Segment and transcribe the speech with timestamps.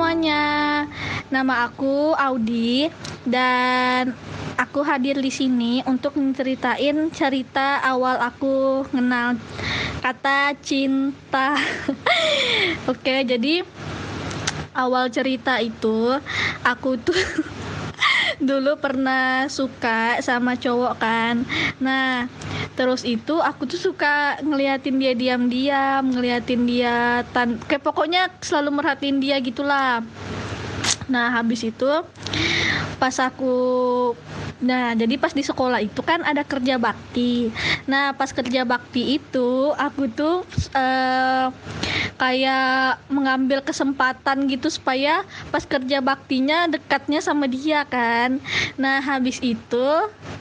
[0.00, 0.88] semuanya.
[1.28, 2.88] Nama aku Audi
[3.28, 4.16] dan
[4.56, 9.36] aku hadir di sini untuk menceritain cerita awal aku kenal
[10.00, 11.52] kata cinta.
[12.88, 13.60] Oke, jadi
[14.72, 16.16] awal cerita itu
[16.64, 17.20] aku tuh
[18.48, 21.44] dulu pernah suka sama cowok kan.
[21.80, 22.28] Nah,
[22.80, 29.20] terus itu aku tuh suka ngeliatin dia diam-diam ngeliatin dia tan kayak pokoknya selalu merhatiin
[29.20, 30.00] dia gitulah
[31.10, 31.90] nah habis itu
[32.96, 33.52] pas aku
[34.60, 37.48] Nah, jadi pas di sekolah itu kan ada kerja bakti.
[37.88, 40.44] Nah, pas kerja bakti itu aku tuh
[40.76, 41.48] uh,
[42.20, 48.36] kayak mengambil kesempatan gitu supaya pas kerja baktinya dekatnya sama dia kan.
[48.76, 49.88] Nah, habis itu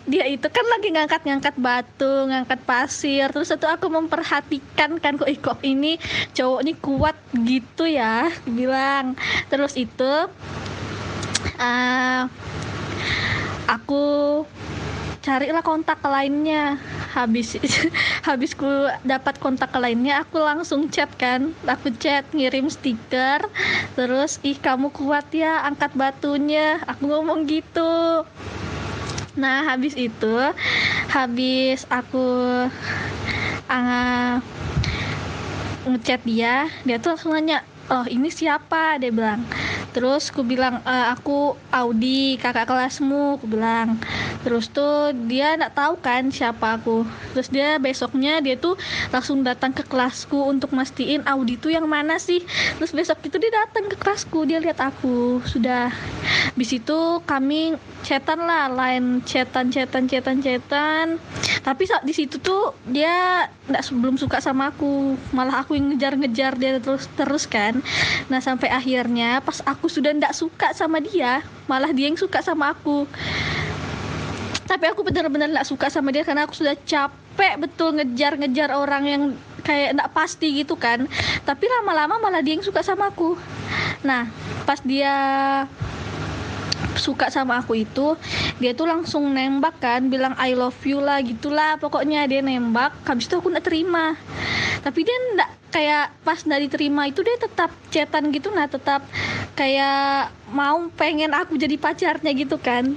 [0.04, 3.32] dia itu kan lagi ngangkat-ngangkat batu, ngangkat pasir.
[3.32, 5.96] Terus itu aku memperhatikan kan kok kok ini
[6.36, 7.16] cowok ini kuat
[7.48, 9.16] gitu ya, bilang.
[9.48, 10.28] Terus itu
[11.56, 12.22] uh,
[13.70, 14.06] aku
[15.22, 16.82] carilah kontak lainnya.
[17.14, 17.62] Habis
[18.28, 18.66] habisku
[19.06, 21.54] dapat kontak lainnya aku langsung chat kan.
[21.70, 23.46] Aku chat ngirim stiker.
[23.94, 26.82] Terus ih kamu kuat ya angkat batunya.
[26.90, 28.26] Aku ngomong gitu.
[29.38, 30.36] Nah habis itu
[31.14, 32.28] habis aku
[33.70, 34.36] uh,
[35.86, 37.62] ngechat dia dia tuh langsung nanya
[37.94, 38.98] oh ini siapa?
[38.98, 39.46] Dia bilang
[39.92, 43.38] terus aku bilang e, aku Audi kakak kelasmu.
[43.42, 43.98] Aku bilang.
[44.42, 47.04] Terus tuh dia nggak tahu kan siapa aku.
[47.36, 48.80] Terus dia besoknya dia tuh
[49.12, 52.42] langsung datang ke kelasku untuk mastiin Audi tuh yang mana sih.
[52.80, 55.44] Terus besok itu dia datang ke kelasku dia lihat aku.
[55.44, 55.92] Sudah.
[56.56, 61.20] Bis itu kami chatan lah lain chatan chatan chatan chatan
[61.60, 65.14] tapi di situ tuh dia nggak sebelum suka sama aku.
[65.36, 67.84] Malah aku yang ngejar-ngejar dia terus terus kan.
[68.32, 72.74] Nah sampai akhirnya pas aku sudah nggak suka sama dia malah dia yang suka sama
[72.74, 73.06] aku.
[74.66, 79.22] Tapi aku benar-benar nggak suka sama dia karena aku sudah capek betul ngejar-ngejar orang yang
[79.62, 81.06] kayak nggak pasti gitu kan.
[81.44, 83.36] Tapi lama-lama malah dia yang suka sama aku.
[84.02, 84.26] Nah
[84.64, 85.14] pas dia
[87.00, 88.20] suka sama aku itu
[88.60, 92.96] dia tuh langsung nembak kan bilang I love you lah gitulah pokoknya dia nembak.
[93.08, 94.20] Habis itu aku nggak terima.
[94.84, 99.06] Tapi dia nggak kayak pas nggak diterima itu dia tetap cetan gitu nah tetap
[99.54, 102.96] kayak mau pengen aku jadi pacarnya gitu kan.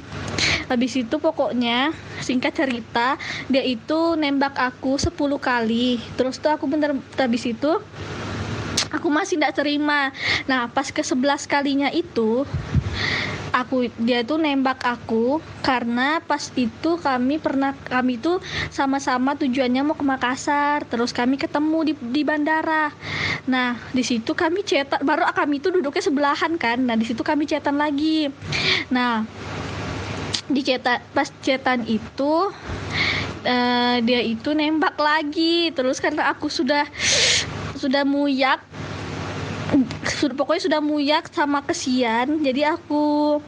[0.67, 1.93] Habis itu pokoknya
[2.25, 6.01] singkat cerita dia itu nembak aku 10 kali.
[6.17, 7.71] Terus tuh aku bener habis itu
[8.93, 10.11] aku masih tidak terima.
[10.49, 12.49] Nah pas ke 11 kalinya itu
[13.53, 18.41] aku dia tuh nembak aku karena pas itu kami pernah kami tuh
[18.73, 22.91] sama-sama tujuannya mau ke Makassar terus kami ketemu di, di bandara.
[23.47, 26.81] Nah di situ kami cetak baru kami itu duduknya sebelahan kan.
[26.81, 28.33] Nah di situ kami cetan lagi.
[28.89, 29.29] Nah
[30.49, 32.51] di cetak pas cetan itu
[33.45, 35.71] uh, dia itu nembak lagi.
[35.77, 36.89] Terus karena aku sudah
[37.77, 38.72] sudah muyak
[40.03, 43.39] sudah pokoknya sudah muyak sama kesian jadi aku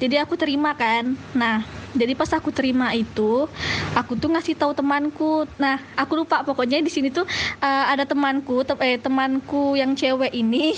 [0.00, 1.14] jadi aku terima kan.
[1.36, 1.60] Nah
[1.92, 3.44] jadi pas aku terima itu
[3.92, 5.44] aku tuh ngasih tahu temanku.
[5.60, 7.28] Nah aku lupa pokoknya di sini tuh
[7.60, 10.72] uh, ada temanku te eh temanku yang cewek ini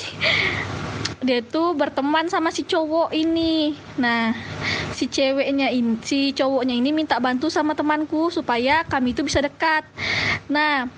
[1.26, 3.78] dia tuh berteman sama si cowok ini.
[4.02, 4.34] Nah
[4.90, 9.86] si ceweknya ini si cowoknya ini minta bantu sama temanku supaya kami itu bisa dekat.
[10.50, 10.90] Nah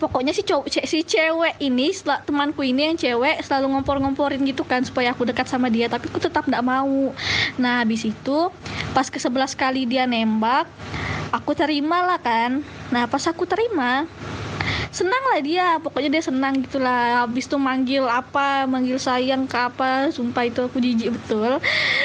[0.00, 4.80] pokoknya si cowok si cewek ini setelah temanku ini yang cewek selalu ngompor-ngomporin gitu kan
[4.80, 7.12] supaya aku dekat sama dia tapi aku tetap nggak mau.
[7.60, 8.48] Nah habis itu
[8.96, 10.64] pas ke sebelas kali dia nembak
[11.30, 12.64] aku terima lah kan.
[12.88, 14.08] Nah pas aku terima
[14.90, 15.66] senang lah dia.
[15.84, 20.80] Pokoknya dia senang gitulah habis tuh manggil apa manggil sayang ke apa sumpah itu aku
[20.80, 21.60] jijik betul.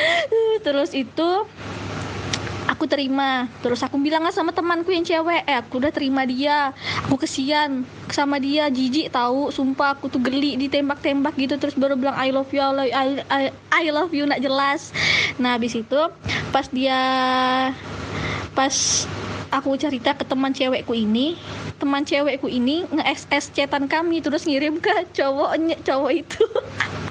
[0.65, 1.29] Terus itu
[2.65, 3.49] aku terima.
[3.61, 6.73] Terus aku bilang sama temanku yang cewek eh aku udah terima dia.
[7.07, 8.69] Aku kesian sama dia.
[8.69, 11.55] Jijik tahu sumpah aku tuh geli ditembak-tembak gitu.
[11.57, 14.91] Terus baru bilang I love you I love, I, I, I love you nak jelas.
[15.37, 16.01] Nah habis itu
[16.49, 16.99] pas dia
[18.55, 18.75] pas
[19.51, 21.35] aku cerita ke teman cewekku ini
[21.75, 26.43] teman cewekku ini nge-SS chatan kami terus ngirim ke cowoknya cowok itu.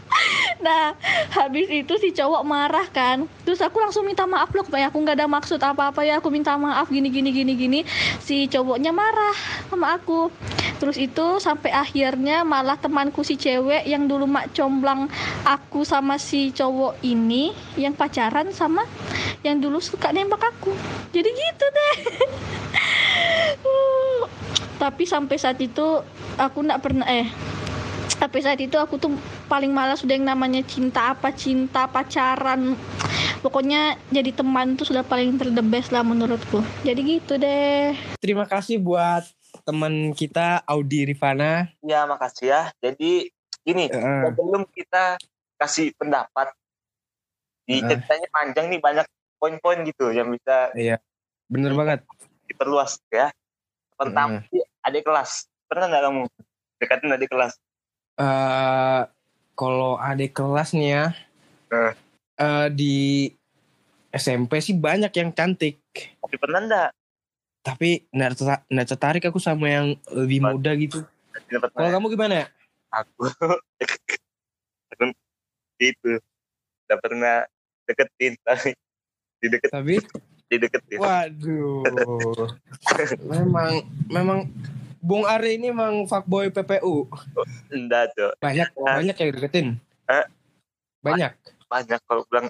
[0.64, 0.96] Nah
[1.34, 3.28] habis itu si cowok marah kan.
[3.44, 6.56] Terus aku langsung minta maaf loh kayak aku nggak ada maksud apa-apa ya aku minta
[6.56, 7.80] maaf gini gini gini gini.
[8.24, 9.36] Si cowoknya marah
[9.68, 10.32] sama aku.
[10.80, 15.12] Terus itu sampai akhirnya malah temanku si cewek yang dulu mak comblang
[15.44, 18.88] aku sama si cowok ini yang pacaran sama
[19.44, 20.72] yang dulu suka nembak aku.
[21.12, 21.96] Jadi gitu deh
[24.84, 26.04] tapi sampai saat itu
[26.36, 27.24] aku nggak pernah eh
[28.20, 29.16] tapi saat itu aku tuh
[29.48, 32.76] paling malas sudah yang namanya cinta apa cinta pacaran
[33.40, 38.44] pokoknya jadi teman tuh sudah paling ter the best lah menurutku jadi gitu deh Terima
[38.44, 39.24] kasih buat
[39.64, 41.68] teman kita Audi Rifana.
[41.84, 42.62] Ya makasih ya.
[42.80, 43.28] Jadi
[43.60, 44.20] gini, Heeh.
[44.24, 45.20] sebelum kita
[45.60, 46.52] kasih pendapat
[47.64, 47.88] di Heeh.
[47.88, 49.06] ceritanya panjang nih banyak
[49.36, 50.96] poin-poin gitu yang bisa Iya.
[51.48, 52.00] Bener banget.
[52.48, 53.28] diperluas ya.
[53.94, 55.48] Pertama sih adik kelas.
[55.64, 56.22] Pernah nggak kamu
[56.78, 57.52] dekatin adik kelas?
[58.14, 59.00] eh
[59.58, 61.06] kalau adik kelas nih ya,
[61.74, 61.92] Eh.
[62.38, 62.94] eh, di
[64.14, 65.82] SMP sih banyak yang cantik.
[66.22, 66.90] Tapi pernah nggak?
[67.64, 70.54] Tapi nggak terta- nggak tertarik aku sama yang lebih Apa?
[70.54, 71.02] muda gitu.
[71.74, 72.46] Kalau kamu gimana?
[72.94, 73.26] Aku,
[74.94, 75.04] aku
[75.82, 76.22] gitu.
[76.86, 77.42] Tidak pernah
[77.90, 78.70] deketin tapi
[79.42, 79.94] dideketin, Tapi,
[80.46, 80.98] dideketin.
[81.02, 81.82] waduh,
[83.34, 84.38] memang memang
[85.04, 87.04] Bung Ari ini emang fuckboy PPU.
[87.68, 88.32] Enggak tuh.
[88.40, 89.04] Banyak Nah.
[89.04, 89.68] banyak yang deketin.
[90.08, 90.24] Eh?
[91.04, 91.36] Banyak.
[91.68, 92.48] Banyak kalau bilang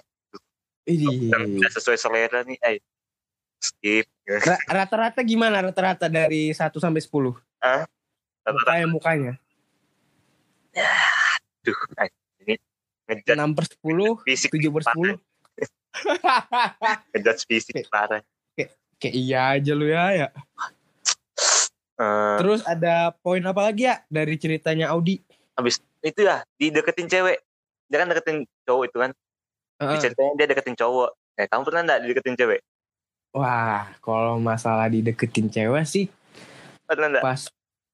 [0.87, 1.19] yang
[1.59, 2.79] tidak sesuai selera nih, ay
[3.59, 4.07] skip.
[4.23, 7.35] Ra- Rata-rata gimana rata-rata dari 1 sampai 10?
[8.45, 9.33] Mukanya mukanya.
[10.71, 12.07] Aduh, ay,
[12.39, 12.55] ini
[13.03, 15.19] ngejudge 6 per 10, fisik 7 per 10.
[17.11, 18.23] ngejudge fisik parah.
[18.95, 20.27] Kayak iya aja lu ya ya.
[21.95, 25.23] Eh, Terus ada poin apa lagi ya dari ceritanya Audi?
[25.55, 27.39] habis itu ya dideketin cewek.
[27.87, 29.11] Dia kan deketin cowok itu kan.
[29.79, 29.99] Di Heeh.
[30.03, 31.15] ceritanya dia deketin cowok.
[31.39, 32.59] Eh, kamu pernah enggak dideketin cewek?
[33.31, 36.07] Wah, kalau masalah dideketin cewek sih
[36.87, 37.23] Pernah enggak?
[37.23, 37.41] pas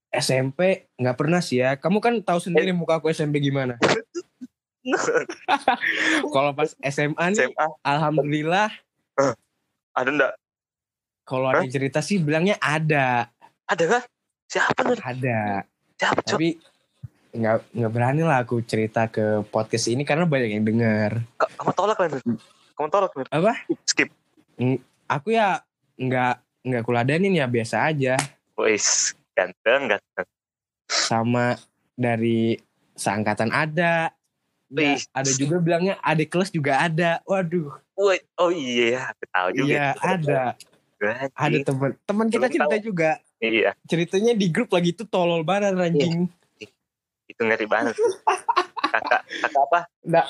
[0.10, 1.78] SMP nggak pernah sih ya.
[1.78, 3.78] Kamu kan tahu sendiri muka aku SMP gimana.
[6.34, 8.70] Kalau pas SMA nih, SMA alhamdulillah
[9.94, 10.34] ada enggak?
[11.22, 13.30] kalau ada yang cerita sih bilangnya ada,
[13.72, 14.04] Ada kah?
[14.52, 14.98] Siapa tuh?
[15.00, 15.64] ada.
[15.96, 16.20] Siapa?
[16.28, 16.60] Tapi
[17.32, 21.24] nggak nggak berani lah aku cerita ke podcast ini karena banyak yang dengar.
[21.40, 22.12] Ka- Kamu tolak kan?
[22.76, 23.32] Kamu tolak Mir?
[23.32, 23.56] Apa?
[23.88, 24.12] Skip.
[25.08, 25.64] Aku ya
[25.96, 26.36] nggak
[26.68, 28.20] nggak kuladenin ya biasa aja.
[28.60, 30.28] Wis, ganteng, ganteng.
[30.92, 31.56] Sama
[31.96, 32.60] dari
[33.00, 34.12] seangkatan ada.
[34.72, 37.24] Ya, ada juga bilangnya adik kelas juga ada.
[37.24, 37.76] Waduh,
[38.36, 39.68] oh iya, aku tahu juga.
[39.68, 40.42] iya ada.
[41.36, 42.84] Ada teman teman kita cerita tahu.
[42.84, 43.20] juga.
[43.42, 46.30] Iya, Ceritanya di grup lagi tuh tolol banget anjing.
[47.26, 47.98] itu ngeri banget.
[48.92, 49.80] Kakak, kakak apa?
[50.04, 50.28] Nggak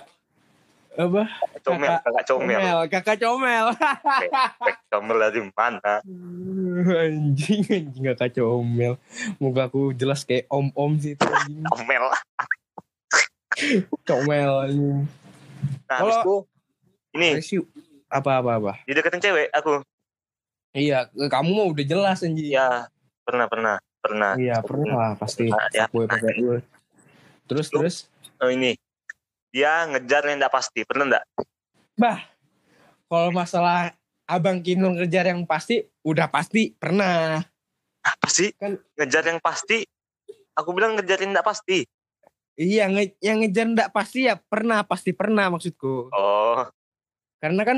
[0.91, 1.23] apa?
[1.59, 2.59] Comel, Kakak kakak comel.
[2.61, 3.65] Comel, kakak comel.
[3.73, 5.93] Kakak comel dari mana?
[7.03, 8.93] anjing, anjing kakak comel.
[9.37, 11.67] Muka aku jelas kayak om-om sih itu anjing.
[11.73, 12.05] Comel.
[14.03, 14.99] Comel anjing.
[15.89, 16.35] Nah, Kalau- itu
[17.13, 17.29] ini.
[18.07, 18.71] Apa apa apa.
[18.83, 19.83] dideketin cewek aku.
[20.71, 22.51] Iya, kamu mau udah jelas anjing.
[22.51, 22.87] Iya,
[23.21, 24.31] pernah pernah pernah.
[24.35, 25.47] Iya, pernah lah pasti.
[25.47, 25.85] Pernah, ya.
[25.87, 26.49] Fuckboy PPU.
[27.45, 27.97] Terus Lu- terus
[28.41, 28.73] Oh ini.
[29.53, 30.81] Dia ngejar yang enggak pasti.
[30.81, 31.25] Pernah enggak?
[33.11, 33.91] kalau masalah
[34.25, 37.43] Abang Kinul ngejar yang pasti udah pasti pernah.
[38.01, 38.55] Apa sih?
[38.57, 39.85] Kan- ngejar yang pasti.
[40.57, 41.85] Aku bilang ngejar yang enggak pasti.
[42.59, 46.11] Iya, nge- yang ngejar ndak pasti ya pernah, pasti pernah maksudku.
[46.11, 46.61] Oh,
[47.41, 47.77] Karena kan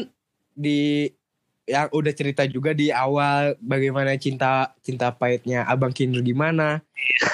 [0.53, 1.07] di
[1.63, 6.83] yang udah cerita juga di awal bagaimana cinta cinta pahitnya Abang Kinul gimana.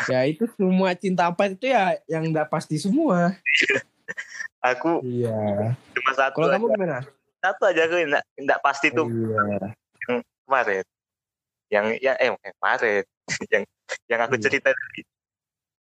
[0.06, 3.34] ya itu semua cinta pahit itu ya yang ndak pasti semua.
[4.62, 5.74] aku Iya.
[5.98, 6.98] cuma satu Kalau kamu gimana?
[7.40, 9.74] Satu aja aku enggak, enggak pasti tuh Iya.
[10.46, 10.86] kemarin.
[11.70, 13.04] Yang ya eh kemarin.
[13.54, 13.64] yang
[14.10, 14.44] yang aku Iya.
[14.46, 15.02] cerita tadi.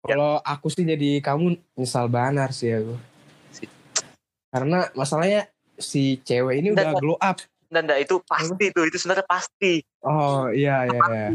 [0.08, 2.96] Kalau aku sih jadi kamu nyesal banar sih aku.
[3.51, 3.68] Si-
[4.48, 7.44] Karena masalahnya si cewek ini udah Nggak, glow up.
[7.67, 9.83] Dan enggak itu pasti tuh, itu sebenarnya pasti.
[10.01, 11.29] Oh iya iya iya.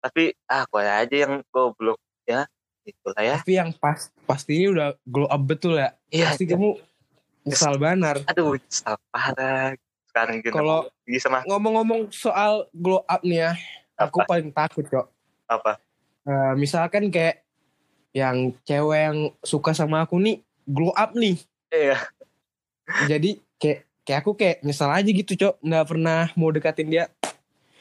[0.00, 2.48] Tapi ah aku aja yang goblok ya.
[2.88, 3.36] Itulah ya.
[3.44, 5.92] Tapi yang pas pasti ini udah glow up betul ya.
[6.08, 6.56] Iya, Pasti iya.
[6.56, 6.70] kamu
[7.44, 8.16] nyesal banar.
[8.24, 9.76] aduh nyesal parah.
[10.08, 10.88] Sekarang gini Kalau
[11.44, 13.52] ngomong-ngomong soal glow up nih ya,
[14.00, 14.28] aku apa?
[14.28, 15.06] paling takut kok.
[15.44, 15.76] Apa?
[16.24, 17.44] Eh, misalkan kayak
[18.16, 21.36] yang cewek yang suka sama aku nih glow up nih.
[21.68, 22.00] Iya.
[23.04, 25.60] Jadi kayak kayak aku kayak nyesal aja gitu cok.
[25.60, 27.12] Nggak pernah mau dekatin dia.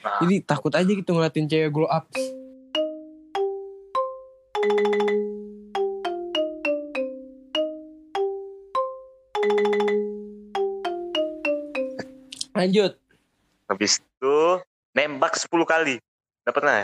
[0.04, 2.04] Nah, jadi takut aja gitu ngeliatin cewek glow up.
[12.52, 13.00] Lanjut.
[13.72, 14.38] Habis itu
[14.92, 15.96] nembak 10 kali.
[16.44, 16.84] Enggak pernah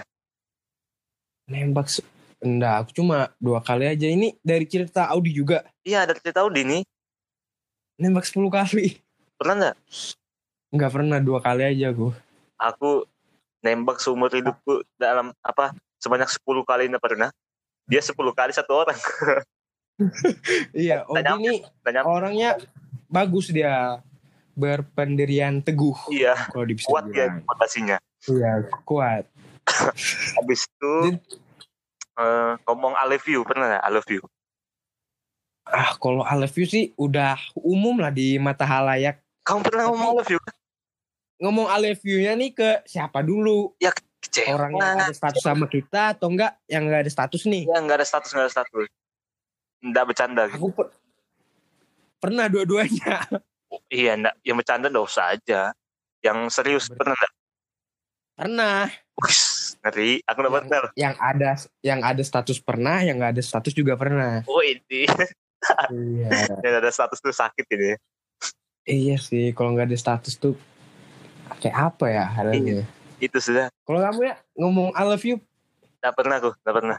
[1.44, 1.92] nembak
[2.40, 4.08] enggak aku cuma dua kali aja.
[4.08, 5.68] Ini dari cerita Audi juga.
[5.84, 6.84] Iya, ada cerita Audi nih.
[8.00, 9.04] nembak 10 kali
[9.38, 9.78] Pernah enggak?
[10.74, 12.10] nggak pernah dua kali aja aku
[12.58, 13.06] Aku
[13.62, 17.30] nembak seumur hidupku dalam apa sebanyak 10 kali enggak pernah.
[17.86, 18.98] Dia 10 kali satu orang.
[20.74, 22.58] Iya, Tanya- ini Tanya orangnya
[23.06, 24.02] bagus dia.
[24.54, 27.42] Berpendirian teguh iya kalau kuat ya dibilang.
[27.46, 27.98] fondasinya.
[28.26, 28.52] Iya,
[28.86, 29.26] kuat.
[30.38, 30.94] Habis itu
[32.18, 34.22] eh, ngomong I love you pernah nggak I love you?
[35.66, 39.23] Ah, kalau I love you sih udah umum lah di mata halayak.
[39.44, 40.40] Kamu pernah ngomong I love you?
[41.44, 43.76] Ngomong I love you-nya nih ke siapa dulu?
[44.24, 44.56] Kecewa.
[44.56, 47.68] Orang yang ada status sama kita atau enggak yang enggak ada status nih?
[47.68, 48.88] Ya nggak ada status nggak ada status.
[49.84, 50.44] Nggak bercanda.
[50.48, 50.56] Gitu.
[50.64, 50.96] Aku per-
[52.24, 53.20] pernah dua-duanya.
[53.90, 54.36] Iya nggak.
[54.46, 55.74] Yang bercanda usah aja.
[56.22, 57.34] Yang serius Ber- pernah nggak?
[58.38, 58.80] Pernah.
[59.84, 60.12] Ngeri.
[60.24, 60.80] Aku Yang- pernah.
[60.94, 61.52] Yang ada
[61.84, 64.46] yang ada status pernah, yang enggak ada status juga pernah.
[64.48, 65.10] Oh ini.
[65.92, 66.30] iya.
[66.64, 67.98] yang ada status tuh sakit ini.
[68.84, 70.60] Iya sih, kalau nggak ada status tuh
[71.64, 72.84] kayak apa ya halnya?
[73.18, 73.72] Itu sudah.
[73.88, 75.40] Kalau kamu ya ngomong I love you,
[76.04, 76.52] Nggak pernah aku.
[76.60, 76.98] Nggak pernah.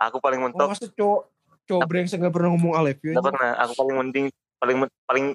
[0.00, 0.68] Aku paling oh, mentok.
[0.72, 1.20] masa cowok
[1.68, 3.12] cowok brengsek nggak pernah ngomong I love you?
[3.12, 3.50] Nggak pernah.
[3.60, 4.26] Aku paling mending.
[4.56, 5.26] Paling paling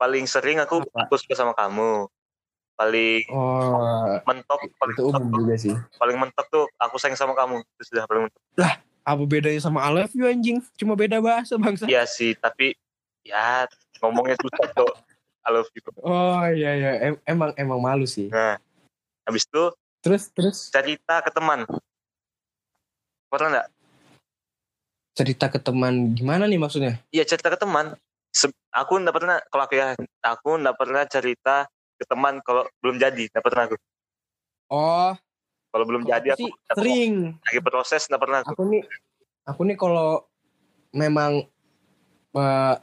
[0.00, 2.08] paling sering aku aku suka sama kamu.
[2.74, 4.60] Paling Oh, mentok.
[4.80, 5.76] Paling itu mentok, juga sih.
[6.00, 7.60] paling mentok tuh aku sayang sama kamu.
[7.60, 8.40] Itu sudah paling mentok.
[9.04, 10.64] Apa bedanya sama I love you anjing?
[10.80, 11.84] Cuma beda bahasa bangsa.
[11.84, 12.32] Iya sih.
[12.40, 12.72] Tapi
[13.20, 13.68] ya
[14.04, 14.92] ngomongnya susah tuh.
[15.44, 15.80] I love you.
[16.04, 18.28] Oh iya iya, Em- emang emang malu sih.
[18.28, 18.60] Nah,
[19.24, 19.72] habis itu
[20.04, 21.64] Terus terus cerita ke teman.
[23.32, 23.68] Pernah nggak?
[25.14, 26.98] cerita ke teman gimana nih maksudnya?
[27.14, 27.94] Iya cerita ke teman.
[28.34, 29.94] Se- aku nggak pernah kalau aku ya,
[30.26, 31.56] aku nggak pernah cerita
[31.94, 33.76] ke teman kalau belum jadi, nggak pernah aku.
[34.74, 35.14] Oh,
[35.70, 37.38] Kalau belum jadi aku aku sering.
[37.46, 38.52] lagi proses nggak pernah aku.
[38.58, 38.82] Aku nih
[39.46, 40.26] aku nih kalau
[40.90, 41.46] memang
[42.34, 42.74] eh,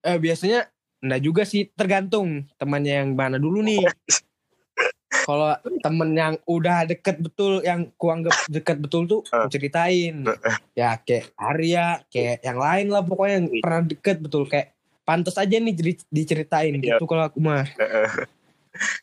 [0.00, 3.82] eh biasanya enggak juga sih, tergantung temannya yang mana dulu nih.
[5.28, 9.48] Kalau temen yang udah deket betul, yang kuanggap deket betul tuh Eh.
[9.48, 10.24] ceritain.
[10.72, 13.60] Ya kayak Arya, kayak yang lain lah pokoknya yang Iya.
[13.60, 14.72] pernah deket betul kayak
[15.04, 16.96] pantas aja nih jadi diceritain Iya.
[16.96, 17.64] gitu kalau aku mah.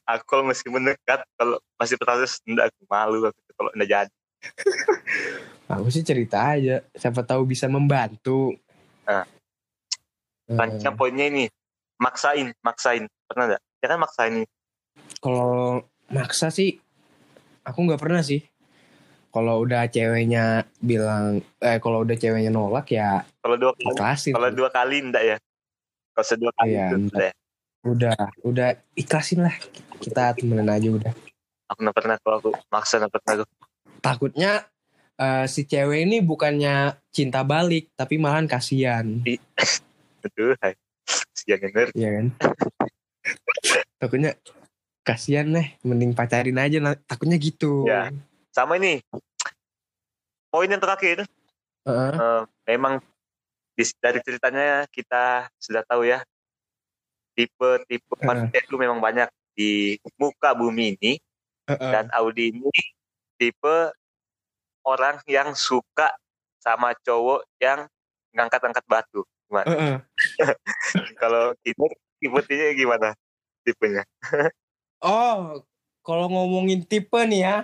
[0.10, 3.18] aku kalau masih mendekat, kalau masih proses nggak aku malu
[3.54, 4.14] kalau nggak jadi.
[5.66, 8.54] Aku sih cerita aja, siapa tahu bisa membantu.
[10.46, 11.44] Eh, Selanjutnya poinnya ini
[11.98, 13.04] maksain, maksain.
[13.26, 13.62] Pernah nggak?
[13.82, 14.34] Ya kan maksain.
[15.20, 16.78] kalau maksa sih
[17.62, 18.46] aku nggak pernah sih
[19.30, 24.70] kalau udah ceweknya bilang eh kalau udah ceweknya nolak ya Kalau dua kali, kalau dua
[24.70, 25.38] kali enggak ya.
[26.14, 27.10] Kalau sedua kali Iya, itu enggak.
[27.10, 27.34] enggak ya.
[27.86, 29.56] udah udah ikhlasin lah
[30.00, 31.14] kita temenan aja udah
[31.70, 33.46] Aku nggak pernah kalau aku maksa nggak pernah aku.
[34.00, 34.52] takutnya
[35.18, 39.06] eh, si cewek ini bukannya cinta balik tapi malahan kasihan
[40.26, 40.74] Aduh, hai.
[41.38, 41.94] Sian yang ngerti.
[42.02, 42.28] ya kan
[44.02, 44.32] takutnya
[45.06, 48.10] kasihan nih mending pacarin aja takutnya gitu Ya.
[48.50, 49.04] Sama ini.
[50.50, 51.28] Poin yang terakhir,
[51.86, 52.14] Heeh.
[52.16, 52.42] eh,
[52.72, 53.04] memang
[53.76, 56.24] di- dari ceritanya kita sudah tahu ya
[57.36, 58.24] tipe-tipe Heeh.
[58.26, 61.20] manusia itu memang banyak di muka bumi ini
[61.68, 61.92] Heeh.
[61.92, 62.72] dan Audi ini
[63.36, 63.92] tipe
[64.88, 66.16] orang yang suka
[66.64, 67.86] sama cowok yang
[68.32, 69.22] ngangkat-angkat batu.
[69.56, 69.68] Gimana?
[69.72, 69.96] Heeh.
[71.22, 71.86] Kalau kita
[72.20, 73.10] tipe-tipenya gimana?
[73.64, 74.04] Tipenya.
[75.02, 75.62] oh
[76.02, 77.58] kalau ngomongin tipe nih ya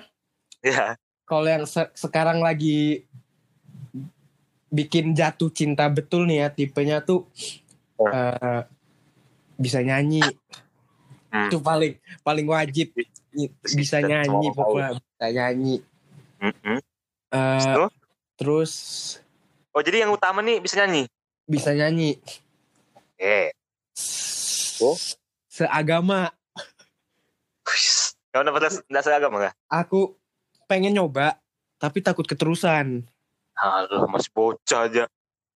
[0.62, 0.94] Ya,
[1.24, 3.06] kalau yang se- sekarang lagi
[4.68, 7.26] bikin jatuh cinta betul nih ya tipenya tuh
[7.98, 8.10] Oh.
[8.10, 8.66] eh,
[9.56, 10.38] bisa nyanyi
[11.30, 11.48] Hmm.
[11.48, 12.92] itu paling paling wajib
[13.64, 15.76] bisa nyanyi pokoknya bisa nyanyi
[16.38, 16.78] Mm-mm.
[17.32, 17.92] Eh, Terus?
[18.36, 18.72] terus
[19.70, 21.06] Oh jadi yang utama nih bisa nyanyi?
[21.44, 22.18] Bisa nyanyi
[23.16, 23.54] Eh,
[24.78, 24.98] Oh.
[25.46, 26.34] seagama
[28.32, 29.54] Kamu dapat nggak seragam nggak?
[29.68, 30.18] aku
[30.66, 31.38] pengen nyoba
[31.78, 33.06] tapi takut keterusan
[33.54, 35.04] Aduh, masih bocah aja.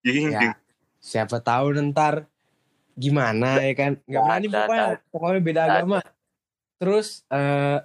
[0.00, 0.54] Jing, ya
[1.02, 2.30] siapa tahu ntar
[2.94, 5.98] gimana ya kan Nggak berani pokoknya pokoknya beda agama
[6.76, 7.82] terus eh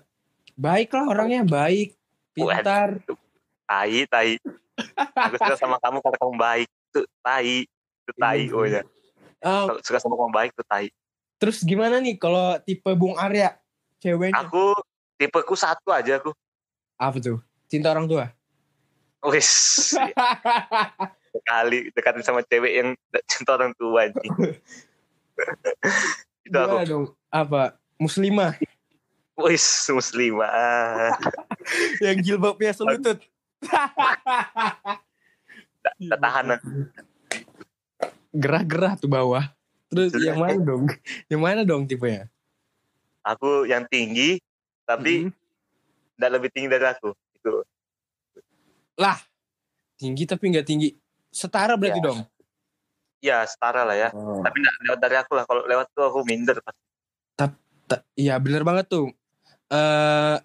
[0.54, 1.98] baik lah orangnya baik
[2.32, 3.02] pintar
[3.66, 4.36] Tai, tai.
[5.16, 6.68] Aku suka sama kamu karena kamu baik.
[6.92, 7.64] Itu tai.
[8.12, 8.44] Itu tai.
[8.44, 8.54] Iya.
[8.54, 8.82] Oh ya.
[9.42, 10.88] Kalau suka sama kamu baik itu tai.
[11.42, 13.58] terus gimana nih kalau tipe Bung Arya
[13.98, 14.78] ceweknya Aku
[15.18, 16.30] tipeku satu aja aku.
[17.02, 18.30] apa tuh cinta orang tua
[19.26, 19.50] Wis.
[21.34, 22.94] Sekali dekatin sama cewek yang
[23.26, 24.06] cinta orang tua.
[26.46, 26.78] Itu aku.
[26.86, 28.62] dong apa muslimah
[29.42, 31.18] Wis muslimah.
[32.06, 33.18] yang jilbabnya selutut
[35.82, 36.70] Tak tahan aku.
[38.32, 39.46] gerah-gerah tuh bawah
[39.92, 40.88] terus yang mana dong
[41.32, 42.28] yang mana dong tipenya
[43.22, 44.42] Aku yang tinggi
[44.82, 45.34] tapi Mm.
[46.18, 47.14] tidak lebih tinggi dari aku.
[47.38, 47.62] Itu
[50.02, 50.90] tinggi tapi nggak tinggi
[51.30, 52.06] setara berarti Ya.
[52.10, 52.20] dong
[53.22, 54.42] ya setara lah ya Oh.
[54.42, 56.58] tapi nggak lewat dari aku lah kalau lewat tuh aku minder
[57.38, 59.12] Ta- Iya bener banget tuh.
[59.68, 60.38] Eh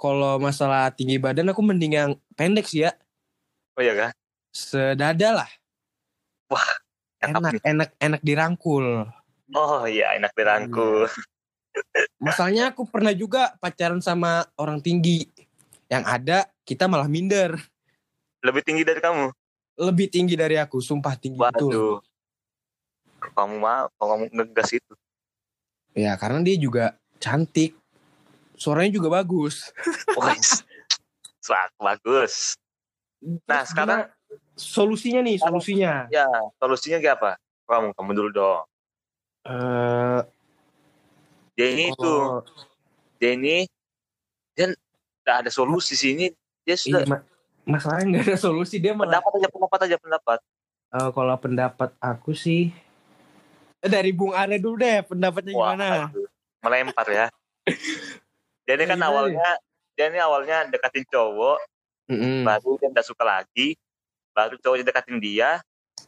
[0.00, 2.96] kalau masalah tinggi badan aku mending yang pendek sih ya.
[3.76, 4.10] oh iya kan
[4.48, 5.50] Sedada lah.
[6.48, 6.83] Cakep
[7.30, 7.62] Enak, nih.
[7.64, 9.08] enak, enak dirangkul.
[9.54, 11.08] oh iya enak dirangkul
[12.22, 15.26] Masalahnya aku pernah juga pacaran sama orang tinggi.
[15.90, 17.58] Yang ada kita malah minder.
[18.44, 19.32] lebih tinggi dari kamu
[19.74, 21.72] Lebih tinggi dari aku, sumpah tinggi betul.
[21.72, 21.96] waduh
[23.18, 24.94] Kalau kamu mau kalau kamu ngegas itu
[25.96, 27.74] Ya karena dia juga cantik.
[28.54, 29.74] Suaranya juga bagus.
[31.44, 32.54] Swag, bagus.
[33.44, 34.08] Nah, sekarang-
[34.54, 35.92] solusinya nih, solusinya.
[36.10, 36.26] Ya,
[36.58, 37.32] solusinya kayak apa?
[37.66, 38.62] Kamu, kamu dulu dong.
[39.44, 40.20] Eh
[41.54, 42.42] Dia ini tuh, oh,
[43.22, 43.70] dia ini,
[44.58, 44.74] dia
[45.22, 46.34] nggak ada solusi sini.
[46.66, 47.24] Dia sudah iya, ma-
[47.62, 50.38] masalahnya nggak ada solusi dia malah pendapat aja, pendapat aja, pendapat.
[50.94, 52.70] Eh, kalau pendapat aku sih
[53.82, 55.86] eh, dari Bung Are dulu deh pendapatnya Wah, gimana?
[56.10, 56.26] aduh,
[56.62, 57.26] melempar ya.
[58.64, 59.48] Dia ini kan gimana awalnya,
[59.92, 61.60] dia ini awalnya deketin cowok,
[62.08, 63.76] Mm-mm, baru dia nggak suka lagi,
[64.34, 65.62] baru cowoknya deketin dia,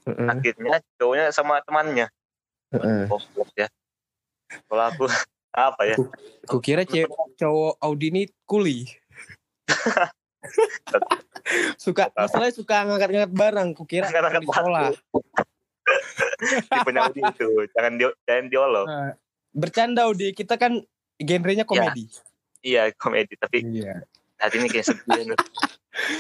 [0.05, 2.11] mm-mm, akhirnya cowoknya sama temannya.
[2.75, 3.07] mm-mm.
[3.07, 3.71] Goblok ya.
[4.67, 5.05] Kalau aku
[5.57, 5.97] apa ya?
[6.51, 8.85] Kukira cewek cowok Audi ini kuli.
[11.79, 13.69] suka masalahnya suka ngangkat-ngangkat barang.
[13.79, 14.89] Kukira Ngangkat-ngangkat di sekolah.
[16.71, 18.87] Tipenya Audi itu, jangan di, jangan diolok.
[18.91, 19.13] Eh,
[19.55, 20.83] bercanda Audi, kita kan
[21.17, 22.11] genrenya komedi.
[22.67, 24.03] Iya komedi, tapi Iya.
[24.37, 25.23] hari ini kayak sedih.
[25.33, 25.39] nih.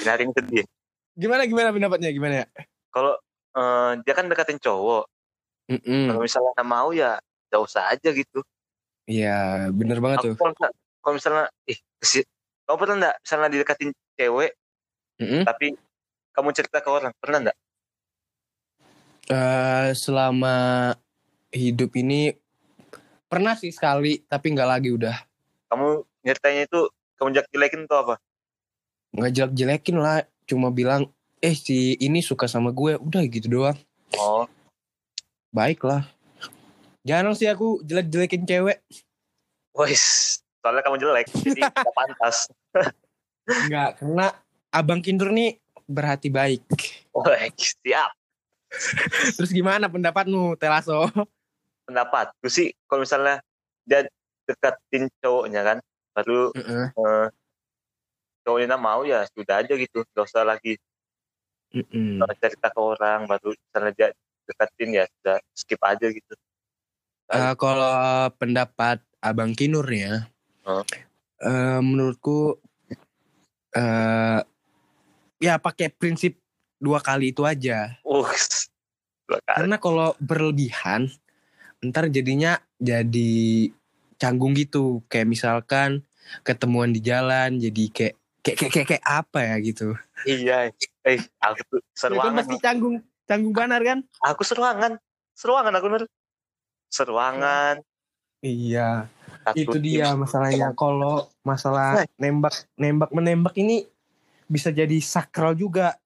[0.06, 0.64] hari ini sedih.
[1.16, 2.46] Gimana gimana pendapatnya gimana ya?
[2.92, 3.16] Kalau
[3.56, 5.08] eh, dia kan deketin cowok,
[5.72, 6.12] Mm-mm.
[6.12, 7.16] kalau misalnya mau ya
[7.48, 8.44] gak usah aja gitu.
[9.08, 10.36] Iya, bener banget Aku tuh.
[10.36, 12.28] kalau misalnya, kalau misalnya, ih, kesi-
[12.68, 14.52] kamu pernah nggak misalnya dideketin cewek,
[15.22, 15.42] Mm-mm.
[15.46, 15.66] tapi
[16.36, 17.56] kamu cerita ke orang, pernah nggak?
[19.26, 20.56] Eh, selama
[21.48, 22.36] hidup ini
[23.30, 25.16] pernah sih sekali, tapi nggak lagi udah.
[25.72, 28.14] Kamu nyeritainnya itu kamu jelek jelekin tuh apa?
[29.16, 31.10] nggak jelek-jelekin lah cuma bilang
[31.42, 32.96] eh si ini suka sama gue.
[32.96, 33.76] Udah gitu doang.
[34.16, 34.48] Oh,
[35.52, 36.06] baik lah
[37.06, 38.82] jarang sih aku jelek-jelekin cewek.
[39.78, 42.50] Wis, soalnya kamu jelek, jadi nggak pantas.
[43.46, 44.26] nggak karena
[44.74, 46.66] abang kindur nih berhati baik.
[47.14, 47.54] Wih,
[47.86, 48.10] siap.
[49.38, 51.06] terus gimana pendapatmu Telaso?
[51.86, 53.38] Pendapat, gue sih kalau misalnya
[53.86, 54.10] dia
[54.50, 55.78] deketin cowoknya kan,
[56.18, 56.86] baru Heeh.
[56.90, 57.26] eh,
[58.46, 60.78] cowoknya nggak mau ya sudah aja gitu, gak usah lagi
[61.74, 62.22] Mm-mm.
[62.22, 64.08] Kalau cerita ke orang baru misalnya dia
[64.46, 66.34] deketin ya sudah skip aja gitu
[67.26, 67.90] Eh, kalau
[68.38, 70.30] pendapat abang kinur ya
[70.62, 70.82] Oh.
[71.42, 72.58] eh, menurutku
[73.74, 74.40] eh
[75.42, 76.38] ya pakai prinsip
[76.78, 78.30] dua kali itu aja uh
[79.26, 81.10] dua kali Karena kalau berlebihan,
[81.82, 83.70] ntar jadinya jadi
[84.22, 85.02] canggung gitu.
[85.10, 85.90] Kayak misalkan
[86.46, 88.14] ketemuan di jalan, jadi kayak
[88.46, 89.88] kayak kayak, kayak, kayak apa ya gitu.
[90.22, 90.58] iya
[91.02, 93.98] eh aku tuh Ya kan seruangan pasti canggung, canggung banar kan?
[94.22, 95.02] aku seruangan
[95.34, 96.02] seruangan aku nur
[96.86, 97.82] seruangan
[98.46, 99.10] Iya,
[99.42, 99.82] satu itu tim.
[99.82, 100.70] dia masalahnya.
[100.76, 103.88] Kalau masalah nembak, nembak menembak ini
[104.46, 105.98] bisa jadi sakral juga.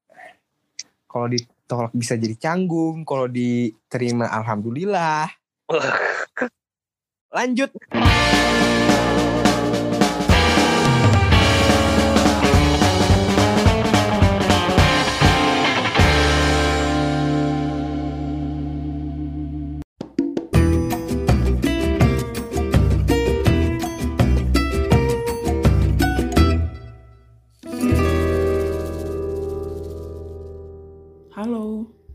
[1.11, 5.29] Kalau ditolak bisa jadi canggung, kalau diterima alhamdulillah.
[7.35, 7.71] Lanjut.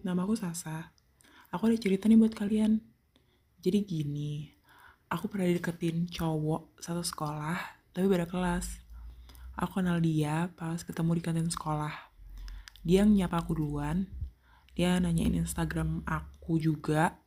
[0.05, 0.93] Nama aku Sasa.
[1.49, 2.77] Aku ada cerita nih buat kalian.
[3.57, 4.53] Jadi gini,
[5.09, 7.57] aku pernah deketin cowok satu sekolah,
[7.89, 8.85] tapi beda kelas.
[9.57, 11.89] Aku kenal dia pas ketemu di kantin sekolah.
[12.85, 14.05] Dia nyapa aku duluan,
[14.77, 17.17] dia nanyain Instagram aku juga.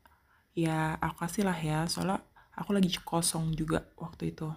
[0.55, 2.23] Ya, aku kasih lah ya, soalnya
[2.55, 4.55] aku lagi kosong juga waktu itu.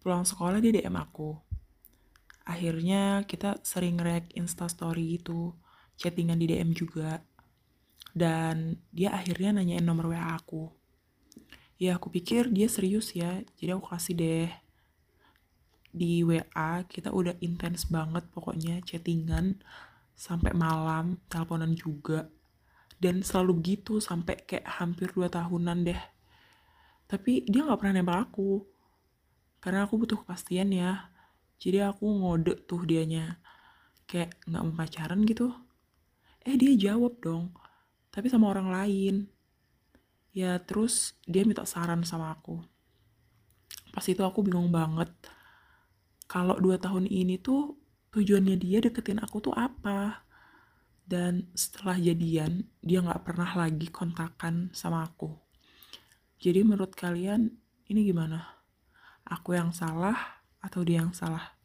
[0.00, 1.36] Pulang sekolah dia DM aku.
[2.48, 5.52] Akhirnya kita sering react instastory gitu
[6.00, 7.22] chattingan di DM juga.
[8.14, 10.70] Dan dia akhirnya nanyain nomor WA aku.
[11.74, 14.50] Ya aku pikir dia serius ya, jadi aku kasih deh.
[15.90, 19.58] Di WA kita udah intens banget pokoknya chattingan
[20.14, 22.30] sampai malam, teleponan juga.
[22.94, 26.02] Dan selalu begitu sampai kayak hampir 2 tahunan deh.
[27.10, 28.62] Tapi dia nggak pernah nembak aku.
[29.58, 31.10] Karena aku butuh kepastian ya.
[31.58, 33.42] Jadi aku ngode tuh dianya.
[34.06, 35.50] Kayak nggak mau pacaran gitu.
[36.44, 37.52] Eh dia jawab dong.
[38.14, 39.26] tapi sama orang lain.
[40.30, 42.62] Ya terus dia minta saran sama aku.
[43.90, 45.10] Pas itu aku bingung banget.
[46.30, 47.74] Kalau dua tahun ini tuh
[48.14, 50.22] tujuannya dia deketin aku tuh apa?
[51.04, 55.36] Dan setelah jadian, dia nggak pernah lagi kontakan sama aku.
[56.40, 57.52] Jadi menurut kalian
[57.92, 58.62] ini gimana?
[59.26, 60.16] Aku yang salah
[60.64, 61.56] atau dia yang salah?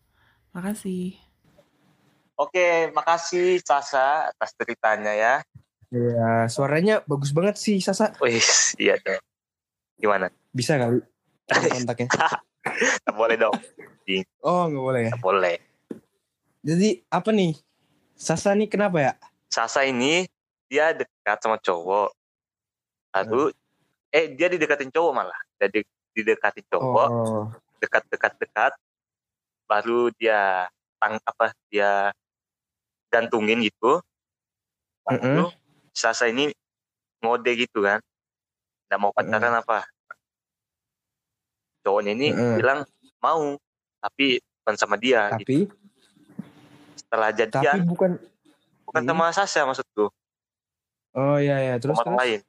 [0.52, 1.29] Makasih.
[2.40, 5.36] Oke, makasih Sasa atas ceritanya ya.
[5.92, 8.16] Ya, suaranya bagus banget sih Sasa.
[8.24, 8.40] Wih,
[8.80, 9.20] iya dong.
[10.00, 10.32] Gimana?
[10.56, 11.04] Bisa kali
[11.76, 12.08] kontaknya?
[13.04, 13.52] Tak boleh dong.
[14.40, 15.12] Oh, nggak boleh ya.
[15.12, 15.56] Tak boleh.
[16.64, 17.60] Jadi apa nih?
[18.16, 19.14] Sasa nih kenapa ya?
[19.52, 20.24] Sasa ini
[20.72, 22.16] dia dekat sama cowok.
[23.20, 23.52] Lalu
[24.16, 25.40] eh dia didekatin cowok malah.
[25.60, 25.84] Jadi
[26.16, 27.52] didekatin cowok, Oh,
[27.84, 28.80] dekat-dekat-dekat.
[29.68, 31.52] Baru dia tang apa?
[31.68, 32.16] Dia
[33.10, 34.00] gantungin gitu.
[35.10, 35.50] Lalu
[35.90, 36.54] Sasa ini
[37.20, 38.00] ngode gitu kan.
[38.88, 39.84] Nggak mau pacaran apa.
[41.82, 42.56] Cowoknya ini Mm-mm.
[42.62, 42.80] bilang
[43.20, 43.58] mau,
[44.00, 45.34] tapi bukan sama dia.
[45.42, 45.42] gitu.
[45.42, 45.58] tapi
[47.00, 48.12] Setelah tapi jadian, bukan.
[48.86, 49.10] bukan Hmm.
[49.10, 50.06] sama Sasa maksudku.
[51.18, 52.20] Oh iya ya, terus sama terus.
[52.22, 52.40] lain.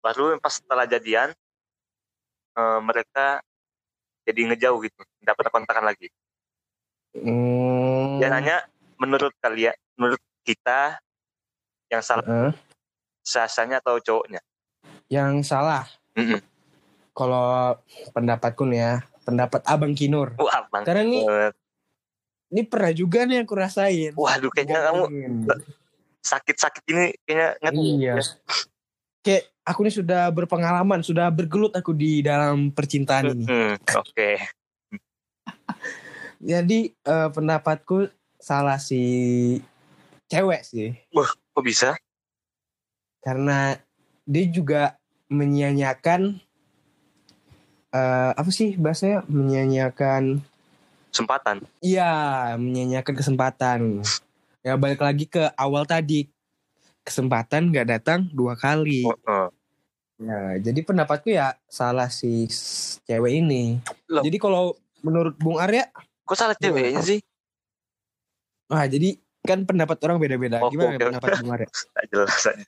[0.00, 1.36] Baru pas setelah jadian
[2.56, 3.44] eh, mereka
[4.24, 6.08] jadi ngejauh gitu, tidak pernah kontakan lagi.
[7.12, 8.22] Hmm.
[8.22, 8.69] Dia nanya
[9.00, 11.00] menurut kalian, menurut kita
[11.88, 12.52] yang salah Heeh.
[13.24, 14.44] sasanya atau cowoknya?
[15.08, 15.88] Yang salah.
[16.14, 16.38] Mm-mm.
[17.16, 17.80] Kalau
[18.12, 20.36] pendapatku nih ya, pendapat Abang Kinur.
[20.36, 20.84] Wah, bang.
[20.84, 21.24] Karena ini
[22.50, 24.12] ini pernah juga nih aku rasain.
[24.14, 25.02] Waduh, kayaknya kamu
[26.20, 27.88] sakit-sakit ini kayaknya ngerti.
[27.96, 28.14] Iya.
[29.20, 33.44] Kayak aku nih sudah berpengalaman, sudah bergelut aku di dalam percintaan ini.
[33.46, 34.30] Hmm, Oke.
[36.40, 38.08] Jadi eh, pendapatku
[38.40, 39.02] salah si
[40.32, 40.96] cewek sih.
[41.12, 41.94] Kok bisa?
[43.20, 43.76] Karena
[44.24, 44.96] dia juga
[45.28, 46.40] menyia-nyiakan
[47.92, 49.22] eh, apa sih bahasanya?
[49.28, 50.40] Menyia-nyiakan
[51.10, 51.66] Kesempatan.
[51.82, 52.12] Iya,
[52.54, 53.80] menyia-nyiakan kesempatan.
[54.62, 56.30] Ya balik lagi ke awal tadi.
[57.02, 59.02] Kesempatan nggak datang dua kali.
[59.02, 59.48] Oh, oh.
[60.20, 62.46] Ya, jadi pendapatku ya salah si
[63.08, 63.82] cewek ini.
[64.06, 64.22] Loh.
[64.22, 65.90] Jadi kalau menurut Bung Arya,
[66.28, 67.18] Kok salah ceweknya sih?
[68.70, 70.60] Wah jadi kan pendapat orang beda-beda.
[70.62, 71.04] Oh, Gimana oke.
[71.10, 71.68] pendapat Bung Arya?
[71.96, 72.64] Tak jelas aja.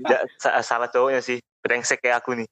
[0.00, 1.38] Tidak, sa- salah cowoknya sih.
[1.60, 2.48] Brengsek kayak aku nih.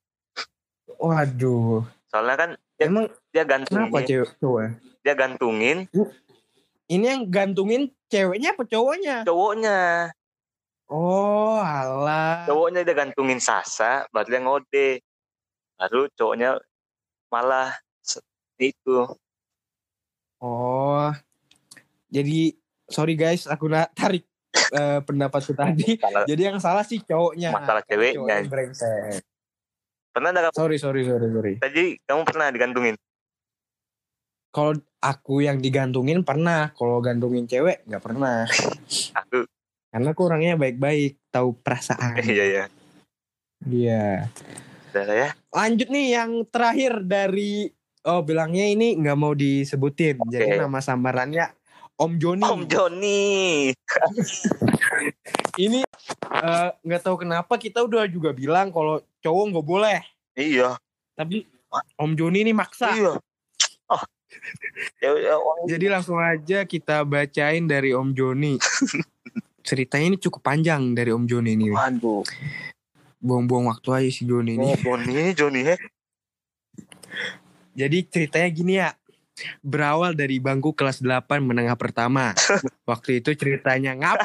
[0.98, 4.60] Waduh, Soalnya kan dia, emang dia kenapa gantungin, cewek cowok?
[5.04, 5.78] dia gantungin
[6.88, 9.16] Ini yang gantungin ceweknya apa cowoknya?
[9.22, 9.78] cowoknya.
[10.88, 12.48] Oh, alah.
[12.48, 14.88] cowoknya dia gantungin Sasa baru dia ngode
[15.76, 16.50] baru cowoknya
[17.28, 17.76] malah
[18.58, 19.04] itu
[20.40, 21.10] Oh,
[22.08, 22.52] jadi
[22.84, 24.24] sorry guys, aku nak tarik
[24.72, 25.96] eh, pendapatku tadi.
[25.96, 27.52] masalah Jadi yang salah sih cowoknya.
[27.52, 28.42] Masalah ceweknya.
[28.48, 29.20] cowoknya
[30.18, 31.54] pernah ada Sorry, sorry, sorry, sorry.
[31.62, 32.98] tadi kamu pernah digantungin
[34.50, 38.48] Kalau aku yang digantungin pernah, kalau gantungin cewek nggak pernah.
[39.20, 39.46] aku
[39.88, 42.18] Karena aku orangnya baik-baik, tahu perasaan.
[42.26, 42.64] iya iya
[43.62, 44.30] Iya.
[44.88, 47.68] udah ya Lanjut nih yang terakhir dari
[48.08, 50.18] oh bilangnya ini nggak mau disebutin.
[50.18, 50.34] Oke.
[50.34, 51.57] Jadi nama samarannya
[51.98, 52.46] Om Joni.
[52.46, 53.74] Om Joni
[55.66, 55.82] Ini
[56.30, 59.98] eh, nggak tahu kenapa kita udah juga bilang kalau cowok nggak boleh.
[60.38, 60.78] iya
[61.18, 61.42] Tapi
[61.98, 62.94] Om Joni ini maksa.
[62.94, 63.18] iya
[63.90, 64.02] oh
[65.02, 65.34] ya, ya,
[65.66, 68.62] Jadi langsung aja kita bacain dari Om Joni.
[69.66, 71.74] Ceritanya ini cukup panjang dari Om Joni ini.
[71.74, 72.22] waduh
[73.18, 74.70] Buang-buang waktu aja si Joni ini.
[74.70, 75.74] oh, Joni Joni ya
[77.74, 78.94] Jadi ceritanya gini ya.
[79.60, 82.32] Berawal dari bangku kelas 8 menengah pertama.
[82.90, 84.18] Waktu itu ceritanya ngap.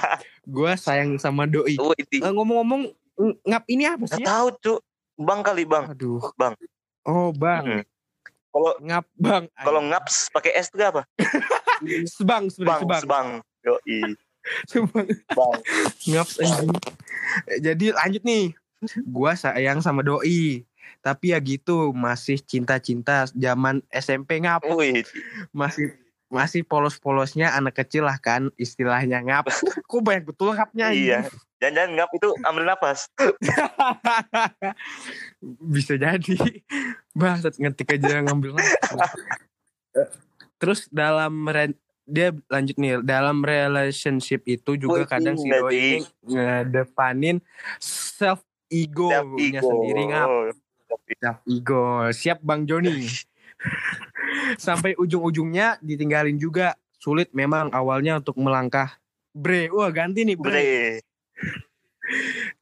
[0.43, 1.75] Gue sayang sama doi.
[1.75, 4.21] Eh, Ngomong-ngomong ng- ngap ini apa sih?
[4.21, 4.79] tahu cuk
[5.15, 6.17] bang kali bang Aduh.
[6.33, 6.57] Bang.
[7.03, 7.63] Oh bang.
[7.63, 7.83] Hmm.
[8.49, 9.43] kalau Ngap bang.
[9.55, 11.05] kalau ngaps pakai S itu apa
[12.13, 12.79] sebang sebang.
[13.03, 13.27] bang
[13.61, 13.77] yo
[14.67, 15.05] Sebang.
[15.07, 15.57] bang
[16.05, 16.73] Ngaps anjing.
[17.59, 18.45] Jadi lanjut nih.
[19.05, 20.65] Gua sayang sama doi.
[21.03, 24.63] Tapi ya gitu, masih cinta-cinta zaman SMP ngap.
[24.71, 25.03] wih
[25.51, 25.91] Masih
[26.33, 29.45] masih polos-polosnya anak kecil lah kan istilahnya ngap.
[29.89, 30.89] Kok banyak betul ngapnya?
[30.89, 31.29] Iya.
[31.61, 32.99] Jangan-jangan ngap itu ambil napas.
[35.77, 36.35] Bisa jadi.
[37.13, 39.13] Bangsat ngetik aja ngambil nafas.
[40.59, 41.31] Terus dalam
[42.03, 47.39] dia lanjut nih dalam relationship itu juga Wih, kadang si doi ini ngedepanin
[47.79, 49.69] self ego Siap nya ego.
[49.71, 50.29] sendiri ngap
[51.19, 53.05] self ego siap bang Joni
[54.65, 58.97] sampai ujung-ujungnya ditinggalin juga sulit memang awalnya untuk melangkah
[59.33, 61.01] bre wah ganti nih bre Bre.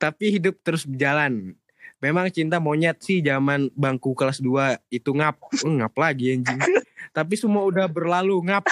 [0.01, 1.53] tapi hidup terus berjalan.
[2.01, 5.37] Memang cinta monyet sih zaman bangku kelas 2 itu ngap.
[5.61, 6.57] Eh, ngap lagi anjing.
[7.17, 8.65] Tapi semua udah berlalu ngap.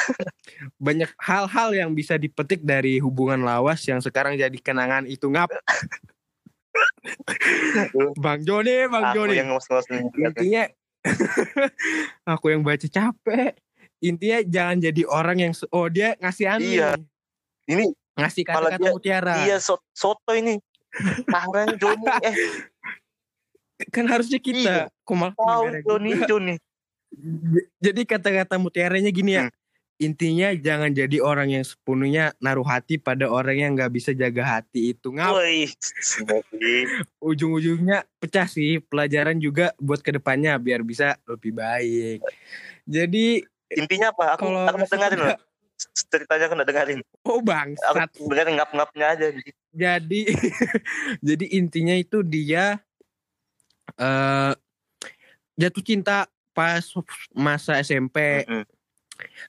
[0.82, 5.54] Banyak hal-hal yang bisa dipetik dari hubungan lawas yang sekarang jadi kenangan itu ngap.
[8.18, 9.36] Bang Joni, Bang Aku Joni.
[9.40, 9.50] yang
[9.90, 10.02] nih.
[10.20, 10.64] Intinya
[12.38, 13.56] aku yang baca capek.
[14.00, 16.64] Intinya jangan jadi orang yang oh dia ngasih anu.
[16.64, 16.92] Iya.
[17.70, 17.86] Ini
[18.20, 19.36] Ngasih kata-kata dia- mutiara.
[19.48, 20.60] Iya so- soto ini.
[21.30, 22.36] Tangan Joni eh
[23.96, 24.60] Kan harusnya kita.
[24.60, 25.36] Iya.
[25.40, 26.12] Tahu negara Joni?
[26.28, 26.56] Joni.
[27.80, 29.48] Jadi kata-kata mutiaranya gini ya.
[29.48, 29.59] Hmm.
[30.00, 34.96] Intinya jangan jadi orang yang sepenuhnya naruh hati pada orang yang nggak bisa jaga hati
[34.96, 35.36] itu ngap.
[37.20, 38.80] Ujung-ujungnya pecah sih.
[38.80, 42.24] Pelajaran juga buat ke depannya biar bisa lebih baik.
[42.88, 43.44] Jadi
[43.76, 44.40] Intinya apa?
[44.40, 45.38] Aku kalau aku dengerin loh.
[46.08, 47.00] Ceritanya aku nggak dengerin.
[47.28, 48.08] oh bangsat.
[48.08, 49.28] Aku dengerin ngap-ngapnya aja.
[49.76, 50.22] Jadi
[51.28, 52.80] jadi intinya itu dia
[54.00, 54.54] eh
[55.60, 56.88] jatuh cinta pas
[57.36, 58.48] masa SMP.
[58.48, 58.79] Mm-mm.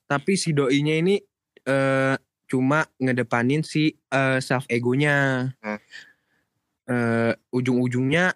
[0.05, 1.21] Tapi si doinya ini
[1.63, 5.79] eh cuma ngedepanin si eh, self egonya Hmm.
[6.87, 8.35] Eh, ujung-ujungnya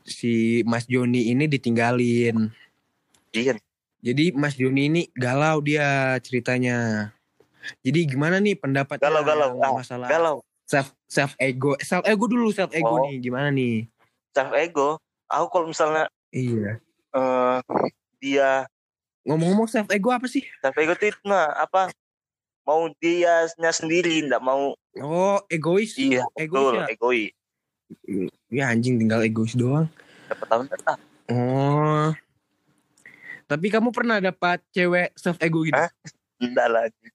[0.00, 2.48] si Mas Joni ini ditinggalin
[3.30, 3.60] Iya.
[3.98, 7.10] jadi Mas Joni ini galau dia ceritanya
[7.82, 9.60] jadi gimana nih pendapat Galau-galau.
[9.60, 10.36] Ah, masalah Galau.
[10.64, 13.04] self self ego self ego dulu self ego Oh.
[13.04, 13.84] nih gimana nih
[14.30, 14.96] Self ego.
[15.26, 16.80] Aku kalau misalnya iya
[17.12, 17.58] eh,
[18.16, 18.64] dia
[19.26, 21.90] ngomong-ngomong self ego apa sih self ego itu nah apa
[22.62, 27.30] mau dianya sendiri nggak mau oh egois iya egois betul ya egois
[28.48, 29.86] ya anjing tinggal egois doang
[30.26, 32.14] dapat tahun tetap Oh.
[33.46, 35.74] Tapi kamu pernah dapat cewek self ego gitu?
[35.74, 35.90] Hah?
[36.38, 37.06] enggak lagi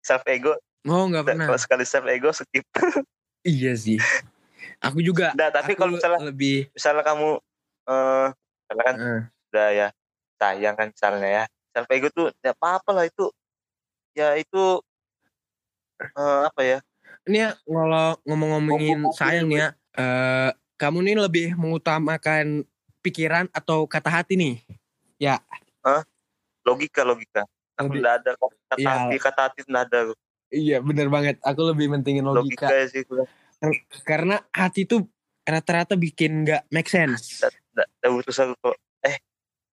[0.00, 0.56] self ego
[0.88, 1.44] Oh, nggak pernah.
[1.44, 2.64] kalau sekali self ego skip
[3.44, 4.00] Iya sih.
[4.80, 5.36] Aku juga.
[5.36, 7.36] Tapi kalau misalnya- lebih misalnya kamu
[7.84, 9.20] eh misalnya kan eh,
[9.52, 9.88] udah ya
[10.40, 11.44] sayang kan misalnya ya.
[11.76, 13.28] Self ego tuh ya apa apa lah itu.
[14.16, 14.80] Ya itu
[16.00, 16.78] eh, apa ya?
[17.28, 19.68] Ini ya kalau ngomong-ngomongin sayang nih ya,
[20.00, 20.50] eh,
[20.80, 22.64] kamu nih lebih mengutamakan
[23.04, 24.56] pikiran atau kata hati nih?
[26.64, 27.42] logika logika.
[27.76, 28.90] Aku nggak ada kata Iya.
[28.92, 30.00] hati kata hati nggak ada
[30.50, 31.38] Iya, bener banget.
[31.46, 33.02] Aku lebih mentingin logika, logika, sih
[34.02, 35.06] karena hati tuh
[35.46, 37.44] rata-rata bikin nggak make sense.
[37.70, 38.76] nggak nggak butuh aku kok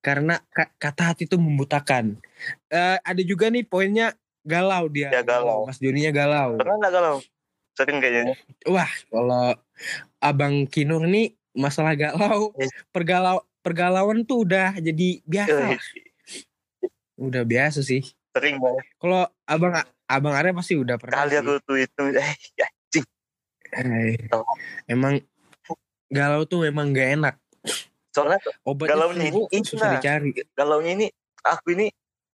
[0.08, 2.16] Karena ka- kata hati tuh membutakan.
[2.72, 5.12] Eh, ada juga nih poinnya galau dia.
[5.12, 5.68] Ya, galau.
[5.68, 6.56] Mas Joninya galau.
[6.56, 7.16] pernah nggak kalau
[7.76, 9.52] sering kayaknya Wah, kalau
[10.24, 12.72] Abang Kinur nih masalah galau, Yes.
[12.96, 15.76] pergalau pergalauan tuh udah jadi biasa.
[15.76, 15.80] Eh,
[17.20, 18.08] Udah biasa sih.
[18.32, 19.74] sering banget Kalau Abang
[20.08, 21.20] Abang Arya pasti udah pernah.
[21.20, 22.68] kali aku tuh itu eh ya
[23.68, 24.16] Eh,
[24.88, 25.20] emang
[26.08, 27.36] galau tuh memang gak enak.
[28.18, 29.94] Soalnya Obatnya Galaunya tuh ini susah nah.
[29.96, 30.30] dicari.
[30.52, 31.08] galaunya ini
[31.40, 31.88] aku ini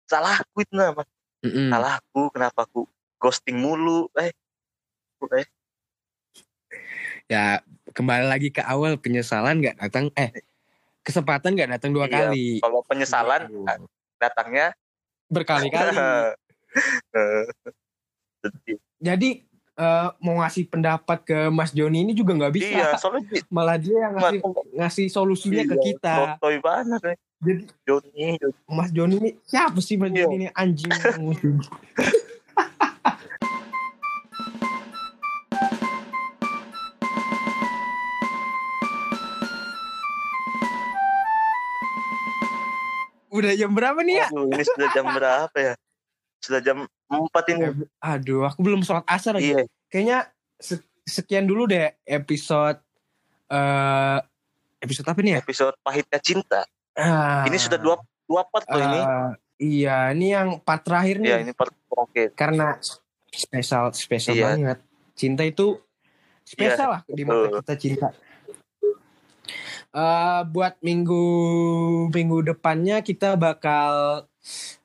[0.03, 1.07] salahku itu nah Mas.
[1.43, 1.67] Mm-mm.
[1.69, 2.87] salahku kenapa aku
[3.19, 4.31] ghosting mulu eh
[5.33, 5.47] eh
[7.25, 10.31] Ya kembali lagi ke awal penyesalan gak datang eh
[10.99, 12.59] kesempatan gak datang dua Iya, kali.
[12.59, 13.63] kalau penyesalan Gitu.
[14.17, 14.71] datangnya
[15.27, 15.95] berkali-kali.
[17.13, 17.45] Eh.
[18.97, 22.69] Jadi eh, mau ngasih pendapat ke Mas Joni ini juga nggak bisa.
[22.69, 24.39] iya soalnya Malah dia yang ngasih
[24.77, 26.13] ngasih solusinya ke iya, kita.
[26.37, 27.17] sotoy banget eh.
[27.43, 28.57] Jadi Joni Joni.
[28.71, 30.25] Mas Joni ini siapa sih Mas Iya.
[30.25, 30.91] Joni ini anjing?
[43.33, 44.27] Udah jam berapa nih ya?
[44.29, 45.73] Waduh, ini sudah jam berapa ya
[46.43, 49.49] sudah jam 4 ini Aduh, aku belum sholat asar lagi.
[49.49, 50.19] iya Kayaknya
[50.57, 52.83] se- sekian dulu deh episode
[53.47, 54.19] eh
[54.77, 55.39] episode apa nih ya?
[55.39, 56.61] episode pahitnya cinta
[56.93, 61.29] Ah, ini sudah dua dua part loh ini eh, Iya, ini yang part terakhir nih.
[61.29, 62.75] ya ini part terakhir karena
[63.29, 64.45] spesial spesial Iya.
[64.51, 64.77] banget.
[65.13, 65.79] Cinta itu
[66.43, 68.07] spesial lah di mata kita cinta.
[69.89, 71.23] Eh buat minggu
[72.09, 74.25] minggu depannya kita bakal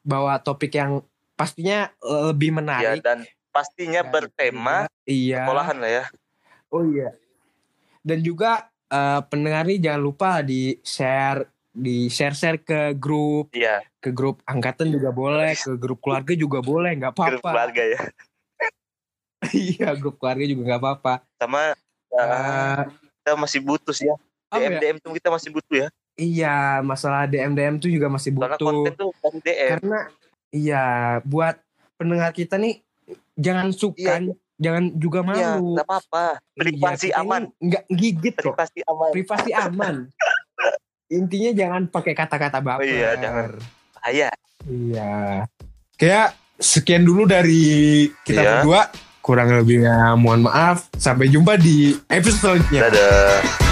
[0.03, 1.01] bawa topik yang
[1.39, 3.01] pastinya lebih ya menarik.
[3.01, 5.43] dan pastinya Dan bertema iya.
[5.43, 6.05] sekolahan lah ya
[6.69, 7.15] Oh iya.
[8.01, 13.79] Dan juga eh, pendengar nih jangan lupa di share di share share ke grup iya
[13.97, 18.01] ke grup angkatan juga boleh ke grup keluarga juga boleh nggak grup apa-apa keluarga ya
[19.55, 21.77] iya grup keluarga juga nggak apa-apa sama ya,
[22.19, 22.83] Eh,
[23.21, 24.17] kita masih butuh sih ya
[24.51, 24.81] DM ya?
[24.83, 28.67] DM tuh kita masih butuh ya Iya, masalah DM DM tuh juga masih karena butuh.
[28.67, 29.99] konten tuh dari DM Karena
[30.51, 30.85] iya,
[31.23, 31.59] buat
[31.95, 32.81] pendengar kita nih
[33.35, 35.75] jangan sukan jangan juga Iya, malu.
[35.75, 36.25] nggak apa-apa.
[36.53, 37.43] Privasi Iya, aman.
[37.49, 38.55] ini Nggak gigit kok.
[38.55, 39.11] Privasi aman.
[39.13, 39.95] Privasi aman.
[41.09, 42.83] Intinya jangan pakai kata-kata baper.
[42.83, 43.57] Oh iya, jangan.
[43.95, 44.29] Bahaya.
[44.67, 45.47] Iya.
[45.95, 47.63] Kayak sekian dulu dari
[48.23, 48.53] kita Iya.
[48.61, 48.83] berdua.
[49.19, 50.89] Kurang lebihnya mohon maaf.
[50.95, 52.89] Sampai jumpa di episode selanjutnya.
[52.89, 53.68] Dadah.